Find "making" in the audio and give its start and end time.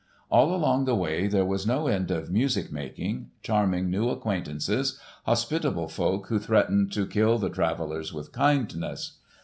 2.71-3.29